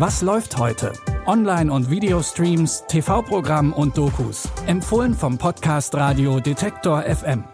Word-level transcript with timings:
Was 0.00 0.22
läuft 0.22 0.56
heute? 0.56 0.94
Online- 1.26 1.70
und 1.70 1.90
Videostreams, 1.90 2.84
TV-Programm 2.88 3.74
und 3.74 3.98
Dokus. 3.98 4.48
Empfohlen 4.66 5.12
vom 5.12 5.36
Podcast 5.36 5.94
Radio 5.94 6.40
Detektor 6.40 7.02
FM. 7.02 7.44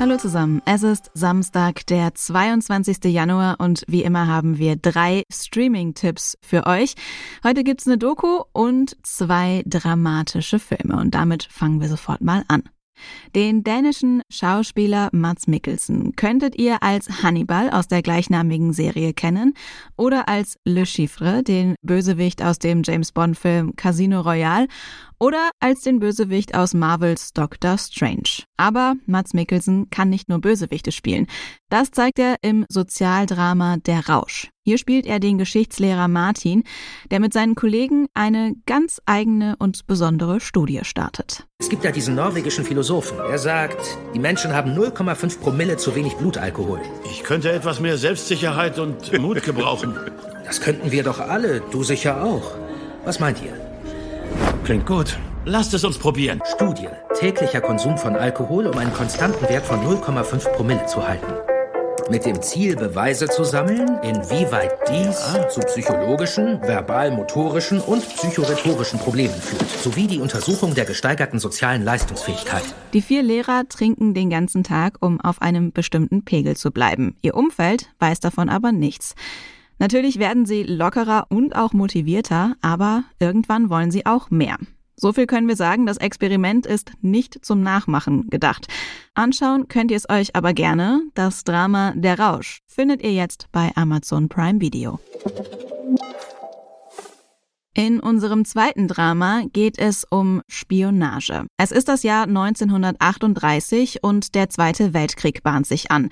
Hallo 0.00 0.18
zusammen, 0.18 0.60
es 0.66 0.82
ist 0.82 1.10
Samstag, 1.14 1.86
der 1.86 2.14
22. 2.14 3.04
Januar 3.04 3.58
und 3.58 3.84
wie 3.88 4.02
immer 4.02 4.26
haben 4.26 4.58
wir 4.58 4.76
drei 4.76 5.22
Streaming-Tipps 5.32 6.36
für 6.42 6.66
euch. 6.66 6.92
Heute 7.42 7.64
gibt's 7.64 7.86
eine 7.86 7.96
Doku 7.96 8.42
und 8.52 8.98
zwei 9.02 9.62
dramatische 9.64 10.58
Filme 10.58 11.00
und 11.00 11.14
damit 11.14 11.44
fangen 11.44 11.80
wir 11.80 11.88
sofort 11.88 12.20
mal 12.20 12.44
an. 12.48 12.64
Den 13.34 13.64
dänischen 13.64 14.22
Schauspieler 14.30 15.08
Mats 15.12 15.46
Mikkelsen 15.46 16.14
könntet 16.16 16.56
ihr 16.56 16.82
als 16.82 17.22
Hannibal 17.22 17.70
aus 17.70 17.88
der 17.88 18.02
gleichnamigen 18.02 18.72
Serie 18.72 19.14
kennen 19.14 19.54
oder 19.96 20.28
als 20.28 20.58
Le 20.64 20.86
Chiffre, 20.86 21.42
den 21.42 21.74
Bösewicht 21.82 22.42
aus 22.42 22.58
dem 22.58 22.82
James 22.84 23.12
Bond-Film 23.12 23.74
Casino 23.76 24.20
Royale 24.20 24.68
oder 25.22 25.52
als 25.60 25.82
den 25.82 26.00
Bösewicht 26.00 26.56
aus 26.56 26.74
Marvels 26.74 27.32
Doctor 27.32 27.78
Strange. 27.78 28.42
Aber 28.56 28.94
Mats 29.06 29.34
Mikkelsen 29.34 29.88
kann 29.88 30.10
nicht 30.10 30.28
nur 30.28 30.40
Bösewichte 30.40 30.90
spielen. 30.90 31.28
Das 31.70 31.92
zeigt 31.92 32.18
er 32.18 32.34
im 32.42 32.66
Sozialdrama 32.68 33.76
Der 33.76 34.08
Rausch. 34.08 34.50
Hier 34.64 34.78
spielt 34.78 35.06
er 35.06 35.20
den 35.20 35.38
Geschichtslehrer 35.38 36.08
Martin, 36.08 36.64
der 37.12 37.20
mit 37.20 37.32
seinen 37.32 37.54
Kollegen 37.54 38.08
eine 38.14 38.54
ganz 38.66 39.00
eigene 39.06 39.54
und 39.60 39.86
besondere 39.86 40.40
Studie 40.40 40.80
startet. 40.82 41.46
Es 41.60 41.68
gibt 41.68 41.84
da 41.84 41.92
diesen 41.92 42.16
norwegischen 42.16 42.64
Philosophen. 42.64 43.18
Er 43.20 43.38
sagt, 43.38 43.96
die 44.14 44.18
Menschen 44.18 44.52
haben 44.52 44.72
0,5 44.76 45.38
Promille 45.38 45.76
zu 45.76 45.94
wenig 45.94 46.14
Blutalkohol. 46.14 46.80
Ich 47.04 47.22
könnte 47.22 47.52
etwas 47.52 47.78
mehr 47.78 47.96
Selbstsicherheit 47.96 48.80
und 48.80 49.16
Mut 49.20 49.44
gebrauchen. 49.44 49.96
Das 50.44 50.60
könnten 50.60 50.90
wir 50.90 51.04
doch 51.04 51.20
alle, 51.20 51.60
du 51.70 51.84
sicher 51.84 52.24
auch. 52.24 52.56
Was 53.04 53.20
meint 53.20 53.40
ihr? 53.40 53.71
Klingt 54.64 54.86
gut. 54.86 55.18
Lasst 55.44 55.74
es 55.74 55.84
uns 55.84 55.98
probieren. 55.98 56.40
Studie. 56.54 56.86
Täglicher 57.18 57.60
Konsum 57.60 57.98
von 57.98 58.14
Alkohol, 58.14 58.68
um 58.68 58.78
einen 58.78 58.92
konstanten 58.92 59.48
Wert 59.48 59.66
von 59.66 59.80
0,5 59.80 60.48
Promille 60.50 60.86
zu 60.86 61.06
halten. 61.06 61.32
Mit 62.10 62.24
dem 62.26 62.40
Ziel, 62.42 62.76
Beweise 62.76 63.26
zu 63.26 63.42
sammeln, 63.42 63.98
inwieweit 64.04 64.72
dies 64.88 65.18
zu 65.52 65.60
psychologischen, 65.60 66.60
verbal-motorischen 66.62 67.80
und 67.80 68.08
psychorhetorischen 68.08 69.00
Problemen 69.00 69.34
führt, 69.34 69.68
sowie 69.68 70.06
die 70.06 70.20
Untersuchung 70.20 70.74
der 70.74 70.84
gesteigerten 70.84 71.40
sozialen 71.40 71.82
Leistungsfähigkeit. 71.82 72.62
Die 72.92 73.02
vier 73.02 73.22
Lehrer 73.22 73.64
trinken 73.68 74.14
den 74.14 74.30
ganzen 74.30 74.62
Tag, 74.62 74.96
um 75.00 75.20
auf 75.20 75.42
einem 75.42 75.72
bestimmten 75.72 76.24
Pegel 76.24 76.56
zu 76.56 76.70
bleiben. 76.70 77.16
Ihr 77.22 77.34
Umfeld 77.34 77.90
weiß 77.98 78.20
davon 78.20 78.48
aber 78.48 78.70
nichts. 78.70 79.16
Natürlich 79.82 80.20
werden 80.20 80.46
sie 80.46 80.62
lockerer 80.62 81.26
und 81.28 81.56
auch 81.56 81.72
motivierter, 81.72 82.54
aber 82.60 83.02
irgendwann 83.18 83.68
wollen 83.68 83.90
sie 83.90 84.06
auch 84.06 84.30
mehr. 84.30 84.56
So 84.94 85.12
viel 85.12 85.26
können 85.26 85.48
wir 85.48 85.56
sagen, 85.56 85.86
das 85.86 85.96
Experiment 85.96 86.66
ist 86.66 86.92
nicht 87.00 87.44
zum 87.44 87.62
Nachmachen 87.62 88.30
gedacht. 88.30 88.68
Anschauen 89.14 89.66
könnt 89.66 89.90
ihr 89.90 89.96
es 89.96 90.08
euch 90.08 90.36
aber 90.36 90.52
gerne. 90.52 91.00
Das 91.14 91.42
Drama 91.42 91.94
Der 91.96 92.16
Rausch 92.16 92.60
findet 92.68 93.02
ihr 93.02 93.12
jetzt 93.12 93.48
bei 93.50 93.72
Amazon 93.74 94.28
Prime 94.28 94.60
Video. 94.60 95.00
In 97.74 98.00
unserem 98.00 98.44
zweiten 98.44 98.86
Drama 98.86 99.44
geht 99.50 99.78
es 99.78 100.04
um 100.04 100.42
Spionage. 100.46 101.46
Es 101.56 101.72
ist 101.72 101.88
das 101.88 102.02
Jahr 102.02 102.24
1938 102.24 104.02
und 104.02 104.34
der 104.34 104.50
Zweite 104.50 104.92
Weltkrieg 104.92 105.42
bahnt 105.42 105.66
sich 105.66 105.90
an. 105.90 106.10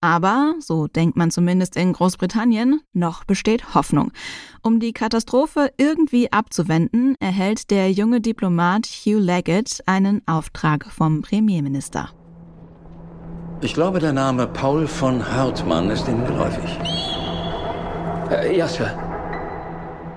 Aber, 0.00 0.54
so 0.60 0.86
denkt 0.86 1.16
man 1.16 1.32
zumindest 1.32 1.74
in 1.74 1.94
Großbritannien, 1.94 2.82
noch 2.92 3.24
besteht 3.24 3.74
Hoffnung. 3.74 4.12
Um 4.62 4.78
die 4.78 4.92
Katastrophe 4.92 5.72
irgendwie 5.78 6.32
abzuwenden, 6.32 7.16
erhält 7.18 7.72
der 7.72 7.90
junge 7.90 8.20
Diplomat 8.20 8.86
Hugh 8.86 9.18
Leggett 9.18 9.82
einen 9.86 10.22
Auftrag 10.28 10.86
vom 10.86 11.22
Premierminister. 11.22 12.10
Ich 13.62 13.74
glaube, 13.74 13.98
der 13.98 14.12
Name 14.12 14.46
Paul 14.46 14.86
von 14.86 15.26
Hartmann 15.26 15.90
ist 15.90 16.06
Ihnen 16.06 16.24
geläufig. 16.24 16.78
Äh, 18.30 18.56
ja, 18.56 18.68
Sir. 18.68 19.09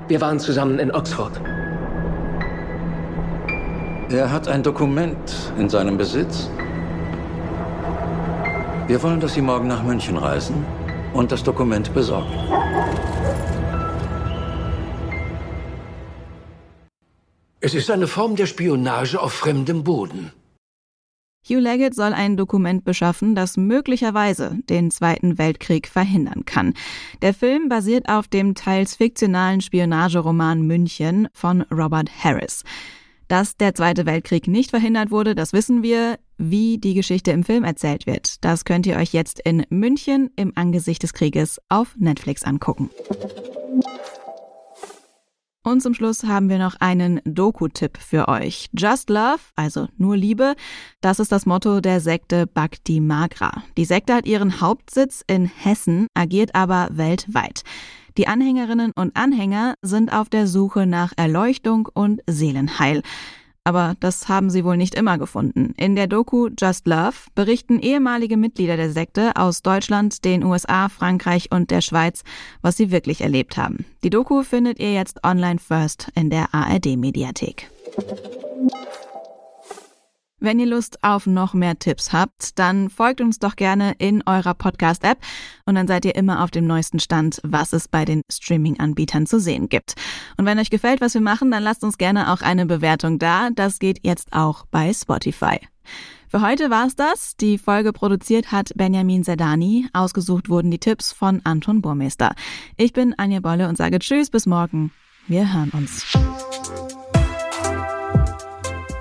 Wir 0.09 0.19
waren 0.19 0.37
zusammen 0.37 0.79
in 0.79 0.93
Oxford. 0.93 1.39
Er 4.09 4.31
hat 4.31 4.49
ein 4.49 4.61
Dokument 4.61 5.53
in 5.57 5.69
seinem 5.69 5.97
Besitz. 5.97 6.49
Wir 8.87 9.01
wollen, 9.01 9.21
dass 9.21 9.33
Sie 9.33 9.41
morgen 9.41 9.67
nach 9.67 9.81
München 9.81 10.17
reisen 10.17 10.65
und 11.13 11.31
das 11.31 11.41
Dokument 11.41 11.93
besorgen. 11.93 12.33
Es 17.61 17.73
ist 17.73 17.89
eine 17.89 18.07
Form 18.07 18.35
der 18.35 18.45
Spionage 18.45 19.21
auf 19.21 19.31
fremdem 19.31 19.85
Boden. 19.85 20.33
Hugh 21.43 21.59
Leggett 21.59 21.93
soll 21.93 22.13
ein 22.13 22.37
Dokument 22.37 22.85
beschaffen, 22.85 23.35
das 23.35 23.57
möglicherweise 23.57 24.57
den 24.69 24.91
Zweiten 24.91 25.37
Weltkrieg 25.37 25.87
verhindern 25.87 26.45
kann. 26.45 26.73
Der 27.21 27.33
Film 27.33 27.67
basiert 27.67 28.07
auf 28.07 28.27
dem 28.27 28.55
teils 28.55 28.95
fiktionalen 28.95 29.61
Spionageroman 29.61 30.61
München 30.61 31.27
von 31.33 31.63
Robert 31.63 32.09
Harris. 32.23 32.63
Dass 33.27 33.57
der 33.57 33.73
Zweite 33.73 34.05
Weltkrieg 34.05 34.47
nicht 34.47 34.69
verhindert 34.69 35.11
wurde, 35.11 35.35
das 35.35 35.53
wissen 35.53 35.83
wir. 35.83 36.19
Wie 36.37 36.77
die 36.79 36.93
Geschichte 36.93 37.31
im 37.31 37.43
Film 37.43 37.63
erzählt 37.63 38.07
wird, 38.07 38.43
das 38.43 38.65
könnt 38.65 38.87
ihr 38.87 38.97
euch 38.97 39.13
jetzt 39.13 39.39
in 39.39 39.65
München 39.69 40.31
im 40.35 40.51
Angesicht 40.55 41.03
des 41.03 41.13
Krieges 41.13 41.61
auf 41.69 41.95
Netflix 41.97 42.43
angucken. 42.43 42.89
Und 45.65 45.81
zum 45.81 45.93
Schluss 45.93 46.25
haben 46.25 46.49
wir 46.49 46.57
noch 46.57 46.75
einen 46.81 47.21
Doku-Tipp 47.23 47.97
für 47.97 48.27
euch. 48.27 48.69
Just 48.77 49.09
Love, 49.09 49.39
also 49.55 49.87
nur 49.97 50.17
Liebe, 50.17 50.55
das 50.99 51.19
ist 51.19 51.31
das 51.31 51.45
Motto 51.45 51.79
der 51.79 52.01
Sekte 52.01 52.47
Bhakti 52.47 52.99
Magra. 52.99 53.63
Die 53.77 53.85
Sekte 53.85 54.13
hat 54.13 54.25
ihren 54.25 54.59
Hauptsitz 54.59 55.23
in 55.25 55.45
Hessen, 55.45 56.07
agiert 56.15 56.53
aber 56.53 56.89
weltweit. 56.91 57.63
Die 58.17 58.27
Anhängerinnen 58.27 58.91
und 58.93 59.15
Anhänger 59.15 59.75
sind 59.81 60.11
auf 60.11 60.27
der 60.27 60.47
Suche 60.47 60.85
nach 60.85 61.13
Erleuchtung 61.15 61.87
und 61.93 62.21
Seelenheil. 62.27 63.01
Aber 63.65 63.95
das 63.99 64.27
haben 64.27 64.49
sie 64.49 64.65
wohl 64.65 64.75
nicht 64.75 64.93
immer 64.93 65.17
gefunden. 65.17 65.73
In 65.77 65.95
der 65.95 66.07
Doku 66.07 66.49
Just 66.59 66.85
Love 66.85 67.13
berichten 67.33 67.79
ehemalige 67.79 68.35
Mitglieder 68.35 68.75
der 68.75 68.91
Sekte 68.91 69.35
aus 69.35 69.61
Deutschland, 69.61 70.25
den 70.25 70.43
USA, 70.43 70.89
Frankreich 70.89 71.49
und 71.51 71.71
der 71.71 71.81
Schweiz, 71.81 72.23
was 72.61 72.75
sie 72.75 72.91
wirklich 72.91 73.21
erlebt 73.21 73.55
haben. 73.55 73.85
Die 74.03 74.09
Doku 74.09 74.43
findet 74.43 74.79
ihr 74.79 74.93
jetzt 74.93 75.23
online 75.23 75.59
first 75.59 76.11
in 76.15 76.29
der 76.29 76.53
ARD 76.53 76.97
Mediathek. 76.97 77.69
Wenn 80.43 80.59
ihr 80.59 80.65
Lust 80.65 81.01
auf 81.05 81.25
noch 81.25 81.53
mehr 81.53 81.79
Tipps 81.79 82.11
habt, 82.11 82.59
dann 82.59 82.89
folgt 82.89 83.21
uns 83.21 83.39
doch 83.39 83.55
gerne 83.55 83.95
in 83.97 84.23
eurer 84.25 84.53
Podcast-App 84.53 85.17
und 85.65 85.75
dann 85.75 85.87
seid 85.87 86.03
ihr 86.03 86.15
immer 86.15 86.43
auf 86.43 86.51
dem 86.51 86.67
neuesten 86.67 86.99
Stand, 86.99 87.39
was 87.43 87.71
es 87.71 87.87
bei 87.87 88.03
den 88.03 88.23
Streaming-Anbietern 88.29 89.25
zu 89.25 89.39
sehen 89.39 89.69
gibt. 89.69 89.93
Und 90.35 90.45
wenn 90.45 90.59
euch 90.59 90.69
gefällt, 90.69 90.99
was 90.99 91.13
wir 91.13 91.21
machen, 91.21 91.49
dann 91.49 91.63
lasst 91.63 91.85
uns 91.85 91.97
gerne 91.97 92.33
auch 92.33 92.41
eine 92.41 92.65
Bewertung 92.65 93.19
da. 93.19 93.51
Das 93.55 93.79
geht 93.79 93.99
jetzt 94.03 94.33
auch 94.33 94.65
bei 94.69 94.93
Spotify. 94.93 95.59
Für 96.27 96.41
heute 96.41 96.69
war's 96.69 96.97
das. 96.97 97.37
Die 97.37 97.57
Folge 97.57 97.93
produziert 97.93 98.51
hat 98.51 98.71
Benjamin 98.75 99.23
Sedani. 99.23 99.87
Ausgesucht 99.93 100.49
wurden 100.49 100.71
die 100.71 100.79
Tipps 100.79 101.13
von 101.13 101.39
Anton 101.45 101.81
Burmeister. 101.81 102.35
Ich 102.75 102.91
bin 102.91 103.17
Anja 103.17 103.39
Bolle 103.39 103.69
und 103.69 103.77
sage 103.77 103.97
Tschüss, 103.99 104.29
bis 104.29 104.45
morgen. 104.45 104.91
Wir 105.25 105.53
hören 105.53 105.69
uns. 105.69 106.05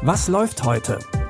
Was 0.03 0.29
läuft 0.29 0.63
heute? 0.63 1.01